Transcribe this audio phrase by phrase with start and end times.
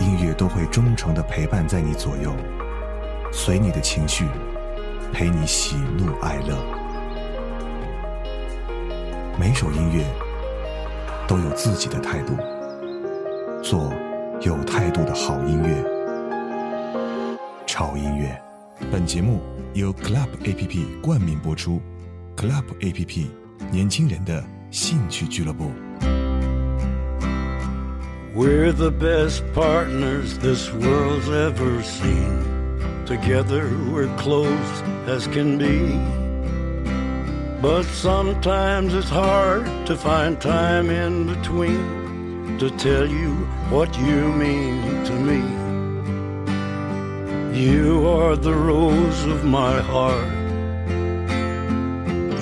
[0.00, 2.34] 音乐都会忠诚的陪伴在你左右，
[3.30, 4.26] 随你的情绪，
[5.12, 6.56] 陪你喜怒哀乐。
[9.38, 10.04] 每首音乐
[11.28, 12.34] 都有自己的态度，
[13.62, 13.92] 做
[14.40, 15.84] 有态度的好音乐。
[17.66, 18.40] 潮音乐，
[18.90, 19.40] 本节目
[19.74, 21.80] 由 Club A P P 冠名播出。
[22.36, 23.30] Club A P P，
[23.70, 25.70] 年轻人的兴趣俱乐部。
[28.34, 33.04] We're the best partners this world's ever seen.
[33.04, 35.98] Together we're close as can be.
[37.60, 43.34] But sometimes it's hard to find time in between to tell you
[43.68, 45.42] what you mean to me.
[47.60, 50.30] You are the rose of my heart.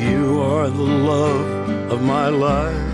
[0.03, 2.88] You are the love of my life.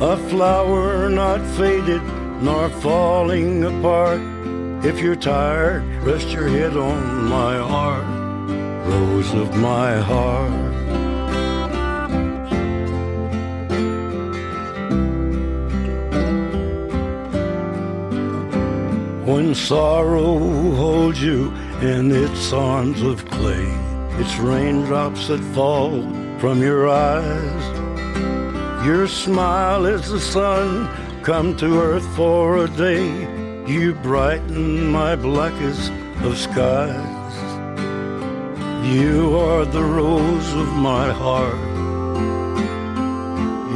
[0.00, 2.02] A flower not faded
[2.40, 4.20] nor falling apart.
[4.84, 8.06] If you're tired, rest your head on my heart.
[8.86, 10.52] Rose of my heart.
[19.26, 20.38] When sorrow
[20.76, 23.66] holds you in its arms of clay,
[24.20, 26.02] it's raindrops that fall
[26.38, 27.77] from your eyes.
[28.88, 30.88] Your smile is the sun
[31.22, 33.06] come to earth for a day.
[33.66, 37.34] You brighten my blackest of skies.
[38.90, 41.68] You are the rose of my heart.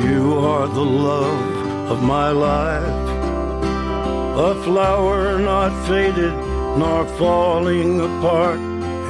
[0.07, 3.03] You are the love of my life
[4.51, 6.33] a flower not faded
[6.79, 8.61] nor falling apart.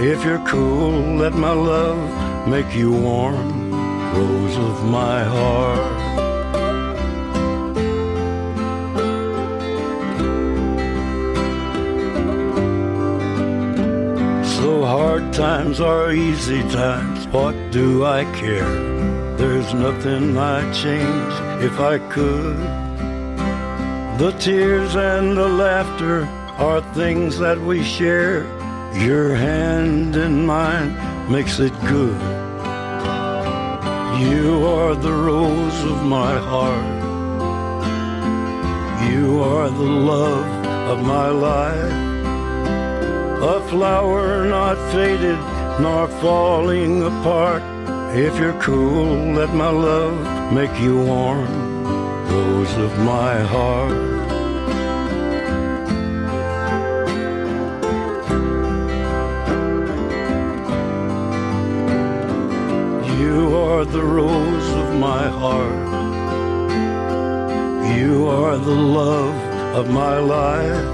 [0.00, 3.61] If you're cool, let my love make you warm,
[4.14, 6.02] rose of my heart.
[14.56, 18.74] So hard times are easy times, what do I care?
[19.36, 22.56] There's nothing I'd change if I could.
[24.18, 26.26] The tears and the laughter
[26.58, 28.44] are things that we share.
[28.94, 30.92] Your hand in mine
[31.30, 32.41] makes it good.
[34.30, 37.02] You are the rose of my heart.
[39.10, 40.46] You are the love
[40.92, 41.92] of my life.
[43.54, 45.40] A flower not faded
[45.80, 47.64] nor falling apart.
[48.14, 51.50] If you're cool, let my love make you warm.
[52.28, 54.11] Rose of my heart.
[63.92, 65.86] The rose of my heart.
[67.94, 69.36] You are the love
[69.76, 70.86] of my life.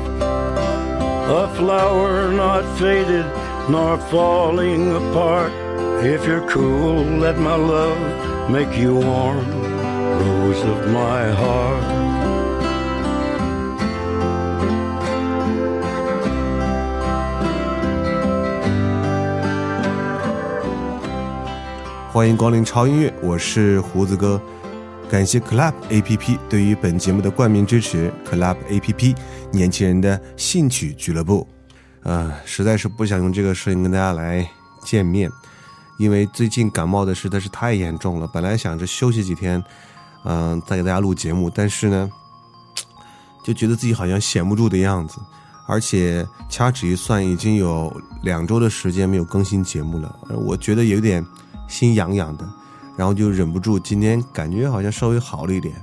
[1.40, 3.26] A flower not faded
[3.70, 5.52] nor falling apart.
[6.04, 9.48] If you're cool, let my love make you warm.
[10.18, 12.17] Rose of my heart.
[22.18, 24.42] 欢迎光临超音乐，我是胡子哥。
[25.08, 28.12] 感谢 Club A P P 对于本节目的冠名支持。
[28.28, 29.14] Club A P P，
[29.52, 31.46] 年轻人的兴趣俱乐部。
[32.02, 34.44] 呃，实在是不想用这个声音跟大家来
[34.82, 35.30] 见面，
[35.96, 38.26] 因为最近感冒的实在是太严重了。
[38.26, 39.62] 本来想着休息几天，
[40.24, 42.10] 嗯，再给大家录节目，但是呢，
[43.46, 45.20] 就觉得自己好像闲不住的样子。
[45.68, 50.18] 而且掐指一算，已经有两周的时间没有更新节目了。
[50.30, 51.24] 我觉得有点。
[51.68, 52.44] 心痒痒的，
[52.96, 55.74] 然后就忍不住，今天感觉好像稍微好了一点，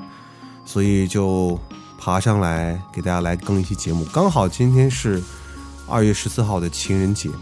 [0.65, 1.57] 所以就
[1.97, 4.03] 爬上来给大家来更一期节目。
[4.11, 5.23] 刚好今天是
[5.87, 7.39] 二月十四号的情人节嘛，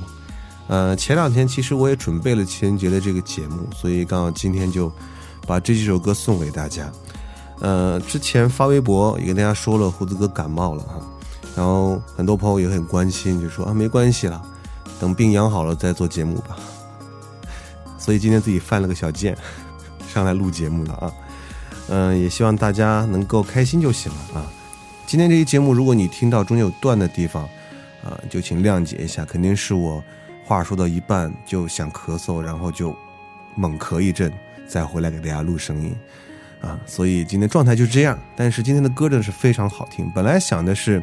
[0.68, 4.92] 呃，前两天其实我也准备了情人节的这个节目，所以刚好今天就
[5.48, 6.92] 把这几首歌送给大家。
[7.60, 11.02] 呃，之前发微博也跟大家说了，胡子哥感冒了哈，
[11.56, 14.42] 然后很多朋友也很关心，就说啊没关系了，
[15.00, 16.58] 等病养好了再做节目吧。
[18.04, 19.34] 所以今天自己犯了个小贱，
[20.14, 21.14] 上来录节目了啊，
[21.88, 24.46] 嗯，也希望大家能够开心就行了啊。
[25.08, 27.44] 今天这期节目，如果你听到中间有断的地方，
[28.04, 30.04] 啊，就请谅解一下，肯定是我
[30.44, 32.94] 话说到一半就想咳嗽，然后就
[33.56, 34.34] 猛咳一阵，
[34.68, 35.96] 再回来给大家录声音，
[36.60, 38.20] 啊，所以今天状态就是这样。
[38.36, 40.12] 但是今天的歌真的是非常好听。
[40.14, 41.02] 本来想的是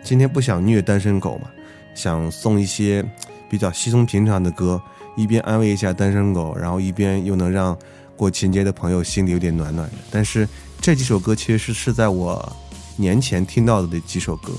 [0.00, 1.50] 今天不想虐单身狗嘛，
[1.92, 3.04] 想送一些
[3.48, 4.80] 比较稀松平常的歌，
[5.16, 7.76] 一边安慰一下单身狗，然后一边又能让
[8.14, 9.96] 过情人节的朋友心里有点暖暖的。
[10.10, 10.48] 但是
[10.80, 12.56] 这几首歌其实是是在我。
[12.98, 14.50] 年前听到的这几首歌，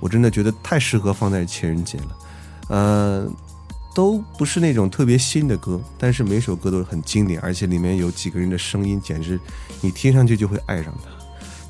[0.00, 2.16] 我真的觉得太适合放在情人节了。
[2.70, 3.28] 呃，
[3.94, 9.38] 都不是那种特别新的歌，但是每首歌都很经典，而且里面有几个人的声音，简直
[9.80, 11.10] 你听上去就会爱上它。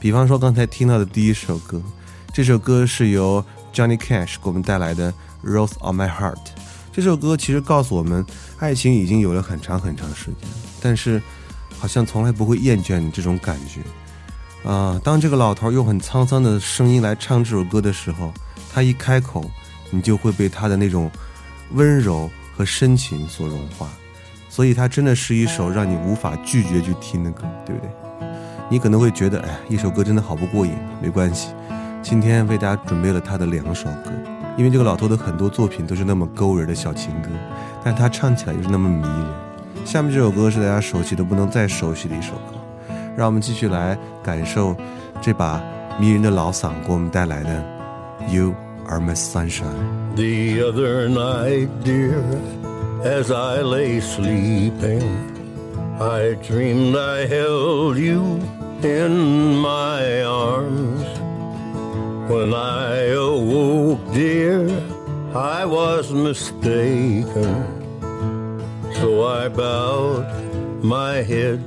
[0.01, 1.79] 比方说刚才听到的第一首歌，
[2.33, 3.45] 这首歌是由
[3.75, 5.13] Johnny Cash 给我们带来的
[5.47, 6.37] 《Rose on My Heart》。
[6.95, 8.25] 这首歌其实告诉我们，
[8.61, 10.49] 爱情已经有了很长很长时间，
[10.81, 11.21] 但是
[11.77, 13.81] 好像从来不会厌倦你这种感觉。
[14.71, 18.33] 啊，当这个老头用很沧桑的声音来唱这首歌的时候，
[18.73, 19.51] 他一开口，
[19.91, 21.11] 你就会被他的那种
[21.73, 23.89] 温柔和深情所融化，
[24.49, 27.91] 所以它真的是一首让你无法拒绝去听的歌，对不对？
[28.71, 30.73] 你可能会觉得，哎，一首歌真的好不过瘾。
[31.03, 31.49] 没关系，
[32.05, 34.13] 今天为大家准备了他的两首歌，
[34.57, 37.29] 因为这个老头的很多作品都是那么勾人的小情歌，
[37.85, 39.27] 但他唱起来又是那么迷人。
[39.85, 42.55] 下面这首歌是大家熟悉的不能再熟悉的一首歌。
[43.17, 44.75] 让我们继续来感受
[45.21, 45.63] 这把
[46.01, 47.63] 迷人的老嗓给我们带来的
[48.29, 48.55] You
[48.89, 50.15] Are My Sunshine。
[50.17, 52.23] The other night, dear,
[53.05, 55.03] as I lay sleeping,
[56.01, 58.41] I dreamed I held you
[58.83, 61.24] in my arms.
[62.29, 64.67] When I awoke, dear,
[65.35, 67.53] I was mistaken.
[68.95, 71.61] So I bowed my head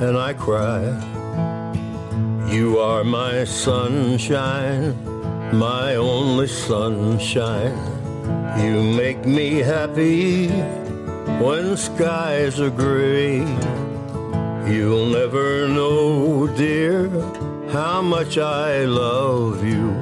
[0.00, 1.02] and I cried.
[2.48, 4.94] You are my sunshine,
[5.52, 7.76] my only sunshine.
[8.56, 10.46] You make me happy
[11.42, 13.38] when skies are gray.
[14.72, 17.08] You'll never know, dear,
[17.72, 19.92] how much I love you.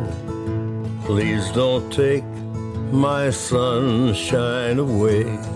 [1.05, 2.25] Please don't take
[2.93, 5.56] my sunshine away.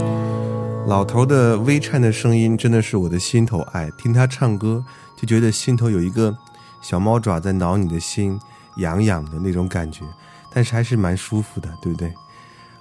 [0.87, 4.83] 老头的微颤的声音真的是我的心头爱，听他唱歌
[5.15, 6.35] 就觉得心头有一个
[6.81, 8.37] 小猫爪在挠你的心，
[8.77, 10.03] 痒痒的那种感觉，
[10.51, 12.13] 但是还是蛮舒服的，对不对？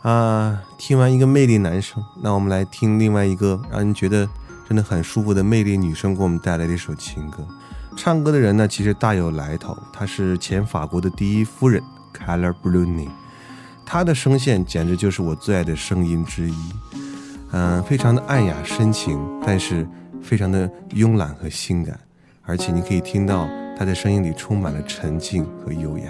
[0.02, 4.28] 啊，听完一个魅力男生，那我们来听另外一个让人觉得
[4.66, 7.46] 真的很舒服的魅力女生给我们带来的一首情歌。
[7.96, 11.82] 唱歌的人呢，其实大有来头，她是前法国的第一夫人
[12.16, 13.08] Carla Bruni，
[13.84, 16.54] 她的声线简直就是我最爱的声音之一。
[17.52, 19.86] 嗯，非常的暗雅深情，但是
[20.22, 21.98] 非常的慵懒和性感，
[22.42, 26.04] 而且你可以听到她的声音里充满了沉静和优雅。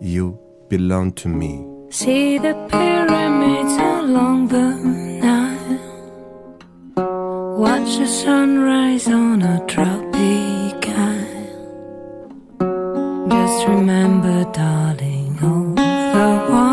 [0.00, 0.34] You
[0.68, 1.64] belong to me。
[1.90, 4.74] See the pyramids along the
[5.20, 5.78] Nile.
[7.58, 11.26] Watch the sunrise on a tropic isle.
[13.28, 16.69] Just remember, darling, all the while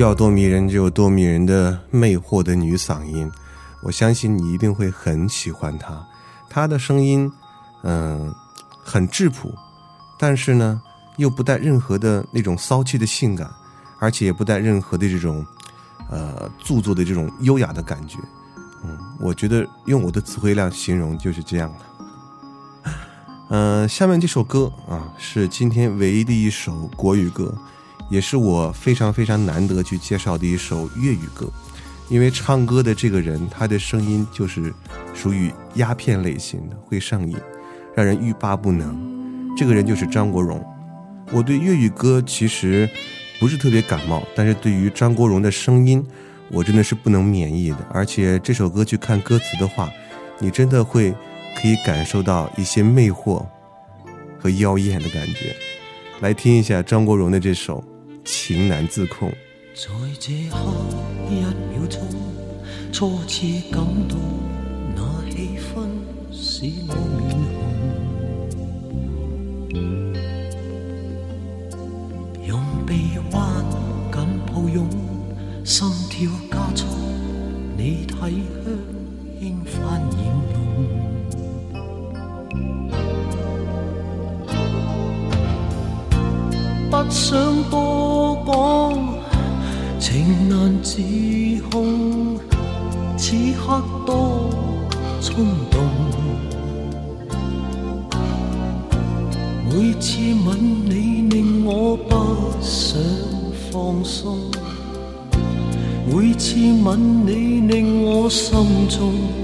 [0.00, 3.30] 要多迷人，就有多迷人的魅惑的女嗓音。
[3.82, 6.02] 我相信你一定会很喜欢她。
[6.48, 7.30] 她的声音，
[7.82, 8.34] 嗯、
[8.82, 9.54] 很质朴，
[10.18, 10.80] 但是呢，
[11.18, 13.50] 又不带任何的那种骚气的性感，
[13.98, 15.44] 而且也不带任何的这种，
[16.08, 18.18] 呃，做作的这种优雅的感觉。
[18.82, 22.92] 嗯，我觉得用我的词汇量形容就是这样的。
[23.50, 27.54] 嗯、下面这首歌啊，是今天唯一的一首国语歌。
[28.10, 31.48] 也是我非常非常难得去介绍的一首粤语歌，
[32.08, 34.74] 因为唱歌的这个人，他的声音就是
[35.14, 37.36] 属于鸦片类型的，会上瘾，
[37.94, 39.08] 让人欲罢不能。
[39.56, 40.60] 这个人就是张国荣。
[41.32, 42.90] 我对粤语歌其实
[43.38, 46.04] 不是特别感冒，但是对于张国荣的声音，
[46.50, 47.78] 我真的是不能免疫的。
[47.92, 49.88] 而且这首歌去看歌词的话，
[50.40, 51.14] 你真的会
[51.60, 53.46] 可以感受到一些魅惑
[54.36, 55.54] 和妖艳的感觉。
[56.20, 57.84] 来听一下张国荣的这首。
[58.32, 59.28] 情难自控。
[59.74, 59.88] 在
[60.20, 60.56] 这刻
[61.28, 62.00] 一秒钟，
[62.92, 64.14] 初次感到
[64.94, 65.88] 那气氛
[66.30, 66.94] 使我
[106.82, 109.39] 吻你令我心中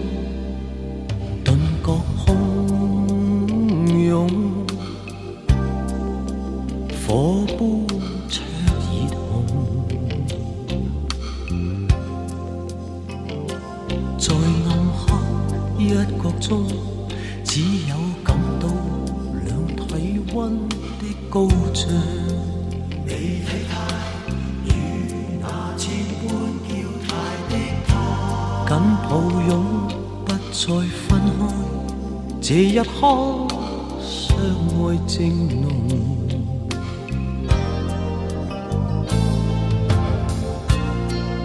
[28.66, 28.76] 他，緊
[29.08, 29.11] 抱
[29.49, 29.50] 擁
[30.25, 30.64] 不再
[31.06, 31.08] 分
[31.38, 31.40] 開，
[32.42, 32.90] 這一刻
[34.00, 35.16] 相愛正
[35.49, 35.54] 濃。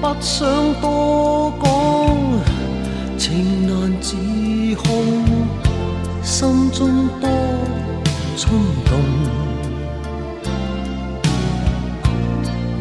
[0.02, 1.64] 不想多講，
[3.20, 4.16] 情難自
[4.84, 4.90] 控，
[6.24, 7.30] 心中多
[8.36, 8.50] 衝
[8.86, 8.90] 動。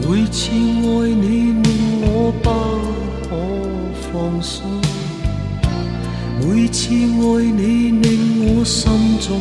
[0.02, 0.54] 每次愛
[1.14, 1.68] 你令
[2.02, 2.99] 我不可
[4.20, 4.62] 放松，
[6.42, 9.40] 每次爱你令我心中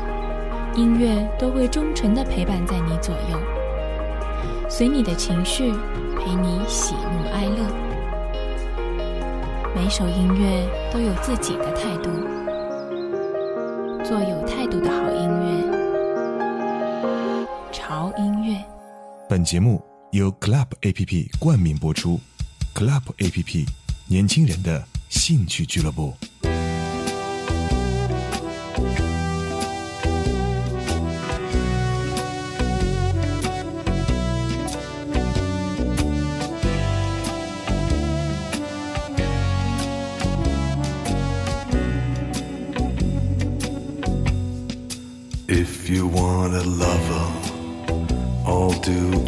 [0.75, 3.37] 音乐都会忠诚的陪伴在你左右，
[4.69, 5.73] 随你的情绪，
[6.17, 7.67] 陪你喜怒哀乐。
[9.75, 12.09] 每首音乐都有自己的态度，
[14.01, 15.81] 做有态度的好音乐。
[17.73, 18.57] 潮音乐。
[19.27, 22.17] 本节目由 Club APP 冠名播出
[22.73, 23.67] ，Club APP
[24.07, 26.13] 年轻人的兴趣俱乐部。
[46.61, 47.27] A lover,
[48.45, 49.20] I'll do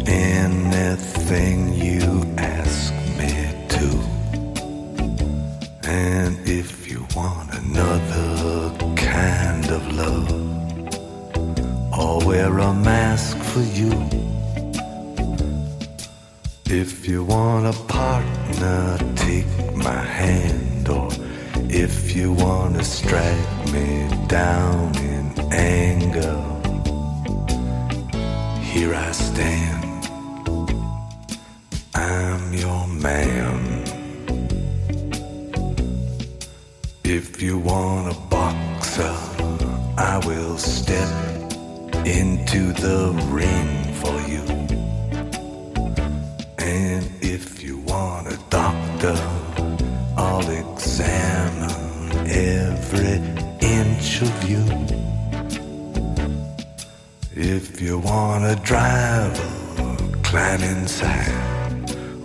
[60.34, 61.32] climb inside.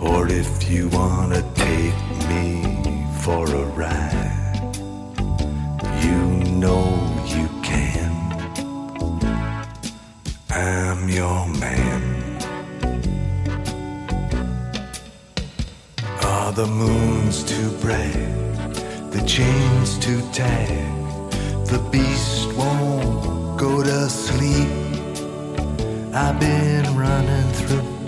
[0.00, 2.44] Or if you want to take me
[3.22, 4.74] for a ride,
[6.04, 6.18] you
[6.62, 6.82] know
[7.34, 8.10] you can.
[10.50, 12.02] I'm your man.
[16.24, 18.26] Are the moons too bright?
[19.14, 20.96] The chains too tight?
[21.72, 24.68] The beast won't go to sleep.
[26.12, 27.99] I've been running through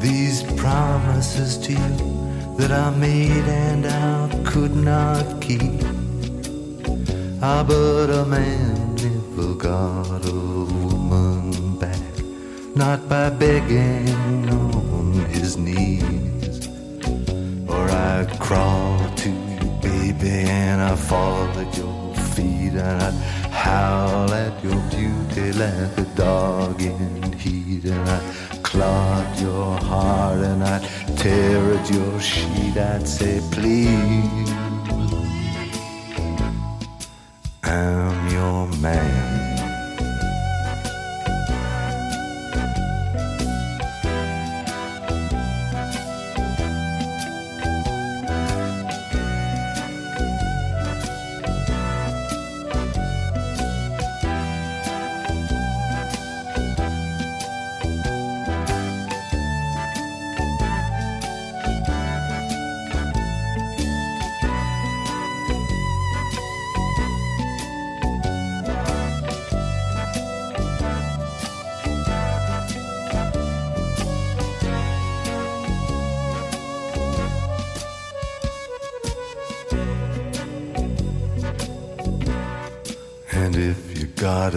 [0.00, 5.82] these promises to you that I made and I could not keep.
[7.42, 12.12] Ah, but a man never got a woman back,
[12.74, 16.68] not by begging on his knees.
[17.68, 23.14] Or I'd crawl to you, baby, and I'd fall at your feet, and I'd
[23.50, 28.08] howl at your beauty like a dog in heat, and
[28.62, 30.82] I'd your heart, and I'd
[31.16, 32.76] tear at your sheet.
[32.76, 34.50] I'd say, please,
[37.62, 39.39] I'm your man.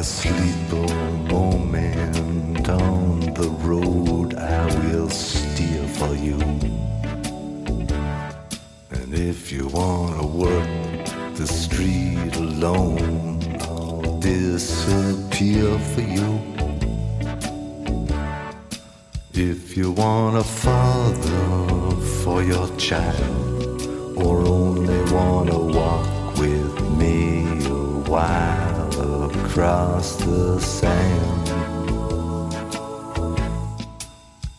[0.04, 6.38] Got a moment on the road, I will steer for you.
[8.92, 16.32] And if you wanna work the street alone, I'll disappear for you.
[19.34, 23.82] If you want a father for your child,
[24.18, 25.62] or only wanna walk
[30.04, 31.52] across the sand,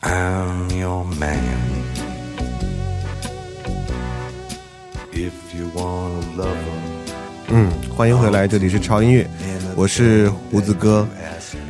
[0.03, 1.85] I'm your man.
[5.13, 6.81] If you wanna love him,
[7.49, 9.29] 嗯，欢迎回来，这里是潮音乐，
[9.77, 11.07] 我是胡子哥，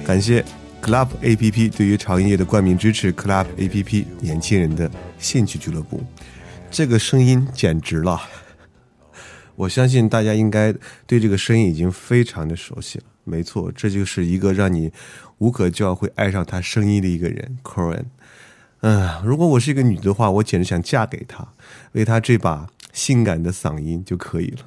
[0.07, 0.45] 感谢
[0.81, 6.01] Club A P P 对于潮音乐的冠名支持，Club A P P 年轻人的兴趣俱乐部，
[6.71, 8.21] 这个声音简直了，
[9.57, 10.73] 我相信大家应该
[11.07, 14.93] 对这个声音已经非常的熟悉了，没错，这就是一个让你
[15.39, 18.07] 无可救药会爱上他声音的一个人 c o r e n
[18.81, 21.49] 嗯，如果我是一个女的话，我简直想嫁给他，
[21.93, 24.59] 为他这把性感的嗓音就可以了。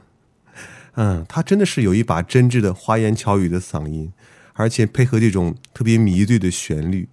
[0.95, 4.11] 嗯，他真的是有一把真挚的花言巧语的嗓音，
[4.53, 7.07] 而且配合这种特别迷醉的旋律，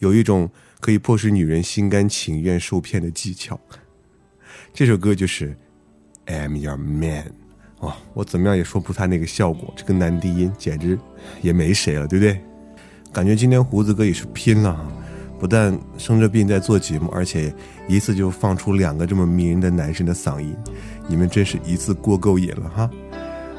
[0.00, 0.50] 有一种
[0.80, 3.60] 可以迫使女人心甘情愿受骗的技巧。
[4.74, 5.56] 这首歌就是
[6.32, 7.26] 《I'm Your Man》
[7.80, 10.98] 哦，我怎么样也说不出他那个效果，这个男低音简直
[11.42, 12.40] 也没谁了，对不对？
[13.12, 14.86] 感觉今天胡子哥也是拼了啊！
[15.38, 17.52] 不但生着病在做节目，而且
[17.88, 20.54] 一次就放出两个这么迷人的男生的嗓音，
[21.08, 22.90] 你们真是一次过够瘾了哈！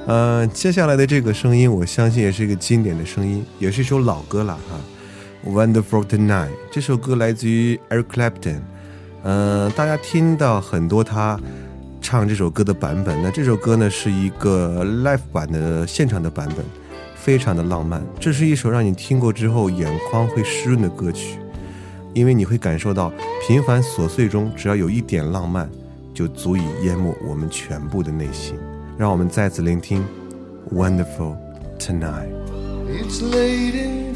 [0.06, 4.80] 呃，接下来的这个声音，我相信也是一个经典的声音，也是一首老歌了哈，
[5.52, 8.60] 《Wonderful Tonight》这首歌来自于 Eric Clapton，
[9.24, 11.40] 嗯、大家听到很多他
[12.12, 16.66] 唱这首歌的版本，那这首歌呢是一个 live 版的现场的版本，
[17.16, 18.04] 非常的浪漫。
[18.20, 21.40] 这是一首让你听过之后眼眶会湿润的歌曲，
[22.14, 23.14] 因为你会感受到
[23.48, 25.70] 平凡琐碎中只要有一点浪漫，
[26.14, 28.58] 就足以淹没我们全部的内心。
[28.98, 30.04] 让我们再次聆听
[30.76, 31.38] 《Wonderful
[31.80, 32.28] Tonight》。
[32.90, 34.11] it's late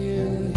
[0.00, 0.49] you.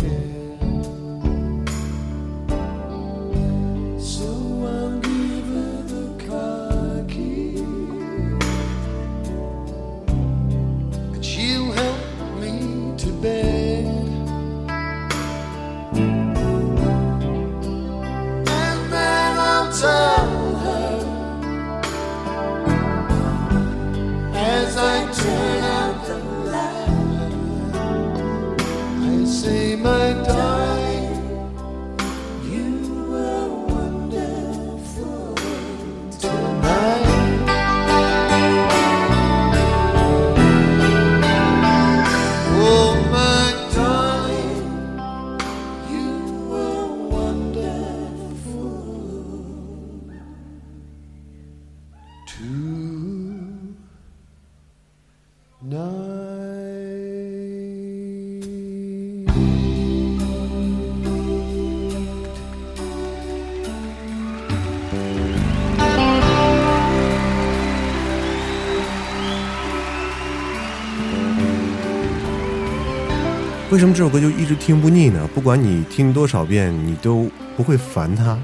[73.74, 75.28] 为什么这首歌就一直听不腻呢？
[75.34, 78.38] 不管你听多少遍，你都不会烦它。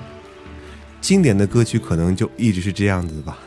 [1.01, 3.37] 经典的歌曲可能就一直是这样子吧。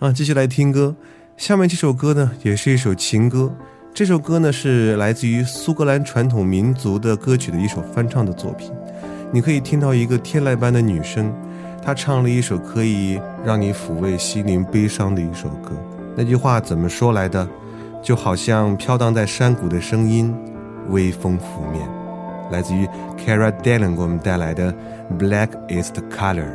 [0.00, 0.94] 啊，继续来听歌。
[1.38, 3.50] 下面这首歌呢，也是一首情歌。
[3.94, 8.70] 这首歌呢，是来自于苏格兰传统民族的歌曲的一首翻唱的作品。
[9.32, 11.32] 你可以听到一个天籁般的女声，
[11.82, 15.70] 她唱了一首可以让你抚慰心灵悲伤的一首歌。
[16.14, 17.48] 那句话怎么说来的？
[18.08, 20.34] 就好像飘荡在山谷的声音，
[20.88, 21.86] 微风拂面。
[22.50, 24.72] 来自于 Kara Dallin 给我们带来的
[25.18, 26.46] 《Black Is the Color》。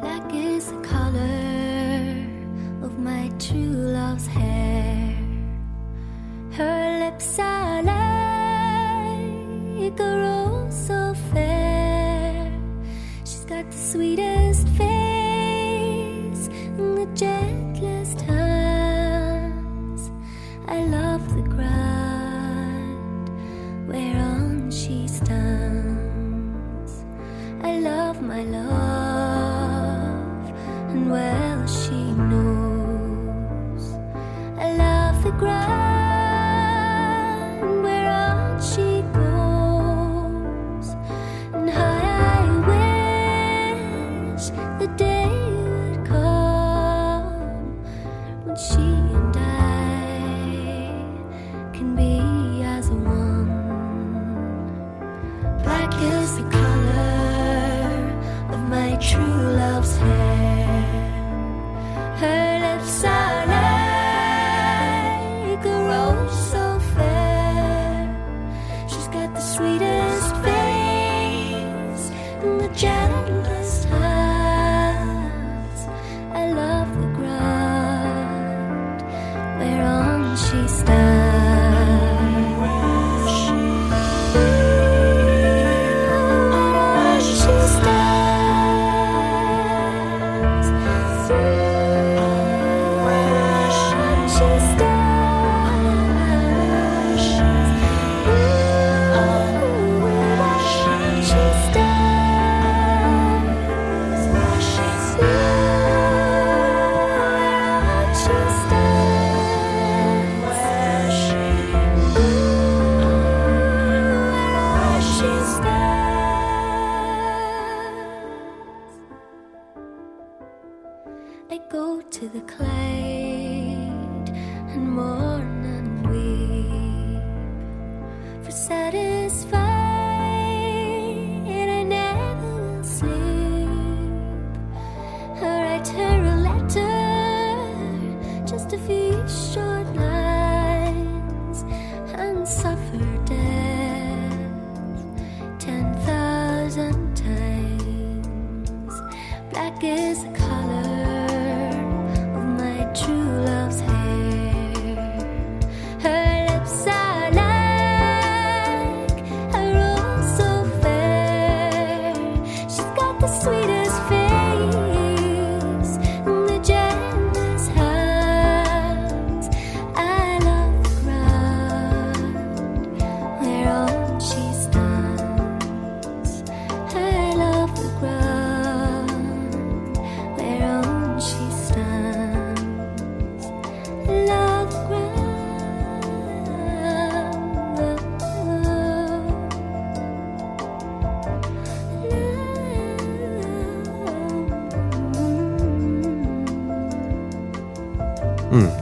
[0.00, 2.24] Black is the color
[2.80, 5.14] of my true love's hair.
[6.56, 7.92] Her lips are like
[10.00, 12.50] a rose so fair.
[13.26, 14.66] She's got the sweetest
[28.34, 30.10] my love,
[30.90, 33.84] and well she knows.
[34.58, 35.83] I love the ground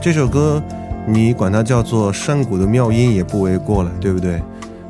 [0.03, 0.61] 这首歌
[1.07, 4.43] 你管它叫做山谷的妙音也不为过了，对不对？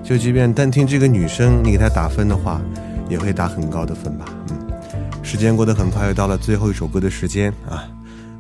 [0.04, 2.60] 就即便单听这个女生，你给她打分的话，
[3.08, 4.26] 也会打很高的分吧。
[4.50, 7.88] 嗯，时间过得很快，又到了最后一首歌的时间啊！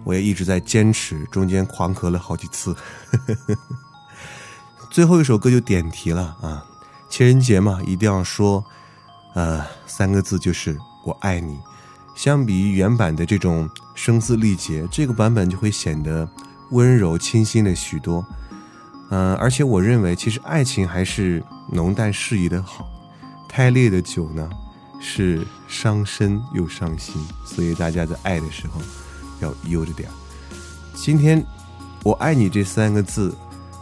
[0.03, 2.75] 我也一直在坚持，中间狂咳了好几次。
[4.89, 6.65] 最后一首歌就点题了啊！
[7.07, 8.65] 情人节嘛，一定要说，
[9.35, 11.55] 呃，三个字就是“我爱你”。
[12.17, 16.27] 相比于原版的这种声嘶力竭，这个版本就会显得
[16.73, 18.25] 温柔清新了许多。
[19.09, 22.89] 嗯、而且我认为，其实爱情还是浓淡适宜的好。
[23.47, 24.49] 太烈的酒呢，
[24.99, 28.81] 是伤身又伤心，所以大家在爱的时候
[29.39, 30.13] 要悠着点儿。
[30.95, 31.45] 今天
[32.03, 33.35] “我爱你”这三个字，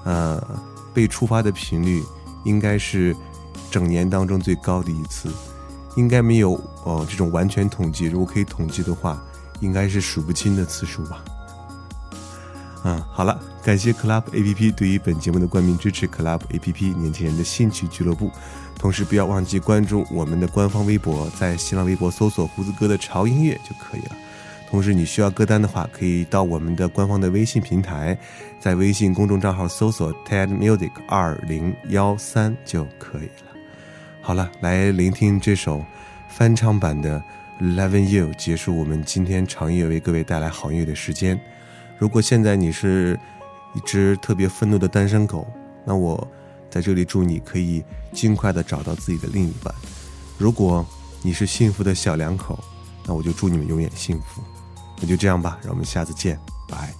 [0.03, 0.45] 呃，
[0.93, 2.03] 被触发的频率
[2.43, 3.15] 应该是
[3.69, 5.29] 整年当中最高的一次。
[5.95, 9.21] 应该没有哦、这种完全统计，如果可以统计的话，
[9.59, 11.23] 应该是数不清的次数吧。
[12.83, 18.31] 嗯，好了，感谢 Club A P P 对于本节目的冠名支持，Club A P P 年轻人的兴趣俱乐部。
[18.79, 24.15] 同时，不要忘记关注我们的官方微博，在新浪微博搜索“胡子哥的潮音乐”就可以了。
[24.67, 28.17] 同时，你需要歌单的话，可以到我们的官方的微信平台，
[28.59, 33.51] 在微信公众账号搜索 “TED Music 二零幺三”就可以了。
[34.21, 35.85] 好了，来聆听这首
[36.27, 37.21] 翻唱版的
[37.75, 41.39] 《Loving You》，结束我们今天长夜为各位带来好音乐的时间。
[42.01, 43.17] 如果现在你是
[43.75, 45.45] 一只特别愤怒的单身狗，
[45.85, 46.27] 那我
[46.67, 49.71] 在这里祝你可以尽快的找到自己的另一半。
[50.39, 50.83] 如果
[51.21, 52.57] 你是幸福的小两口，
[53.05, 54.41] 那我就祝你们永远幸福。
[54.99, 56.91] 那就这样吧，让我们下次见，拜。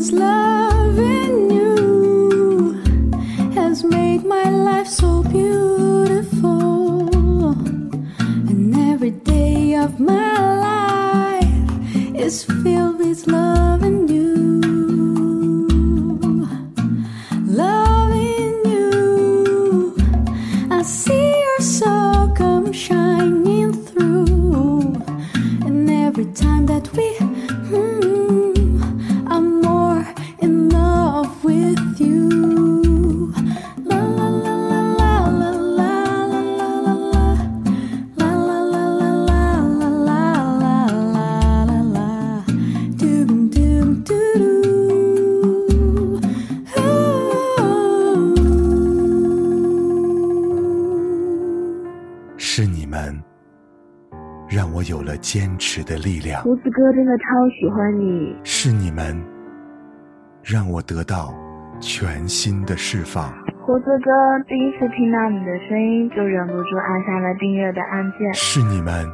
[0.00, 2.72] Cause loving you
[3.52, 7.10] has made my life so beautiful.
[8.48, 10.32] And every day of my
[11.36, 12.44] life is
[57.10, 57.24] 的超
[57.58, 59.20] 喜欢你，是你们
[60.44, 61.34] 让我得到
[61.80, 63.34] 全新的释放，
[63.66, 64.10] 胡子哥
[64.46, 68.32] 第一次听到你的声音就忍不住按下了订阅的按键。
[68.32, 69.04] 是你们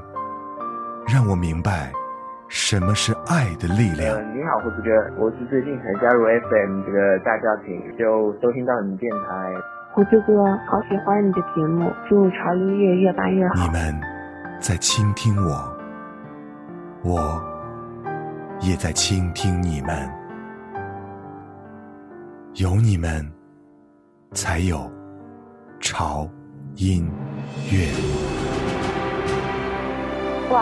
[1.09, 1.91] 让我明白
[2.49, 4.23] 什么是爱的力量呃，。
[4.35, 9.55] 你好，胡子哥，我是最近才加入 FM 这个大家庭，就收听到你们电台。
[9.93, 13.73] 胡子哥，好喜欢你的节目，祝潮音乐越办越好你。
[13.73, 14.01] 们
[14.61, 15.73] 在倾听我，
[17.03, 17.56] 我
[18.61, 20.09] 也在倾听你们。
[22.55, 23.31] 有你们，
[24.33, 24.91] 才有
[25.79, 26.27] 潮
[26.77, 27.07] 音
[27.71, 27.87] 乐。
[30.49, 30.57] 我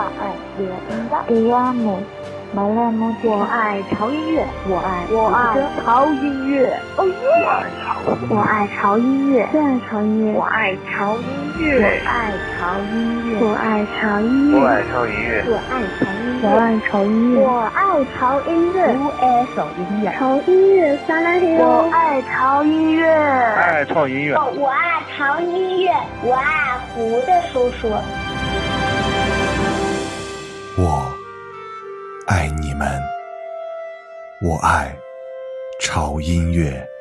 [3.49, 7.13] 爱 e 潮音乐，我爱我爱潮音乐，哦耶！
[8.29, 11.23] 我爱潮音乐，我爱潮音乐，我爱潮音
[11.59, 12.93] 乐，我爱潮音
[13.31, 16.14] 乐，我爱潮音乐，我爱潮音乐，我爱潮音乐，
[16.45, 25.91] 我爱潮音乐，我爱潮音乐，我爱潮音乐，潮音乐撒拉嘿我爱潮音乐，爱潮音乐，我爱潮音乐，
[26.21, 27.89] 我爱胡的叔叔。
[30.77, 31.11] 我
[32.27, 32.87] 爱你们，
[34.43, 34.95] 我爱
[35.79, 36.94] 潮音乐。